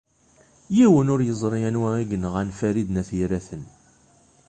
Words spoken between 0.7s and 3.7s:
Yiwen ur yeẓri anwa i yenɣan Farid n At Yiraten.